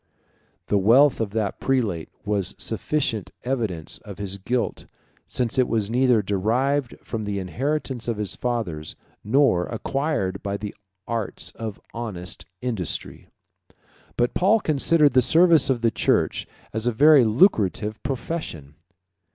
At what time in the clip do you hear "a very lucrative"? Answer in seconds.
16.87-18.01